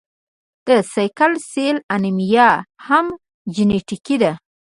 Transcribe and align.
د 0.67 0.69
سیکل 0.93 1.33
سیل 1.49 1.77
انیمیا 1.93 2.49
هم 2.85 3.05
جینیټیکي 3.53 4.15
ده. 4.21 4.31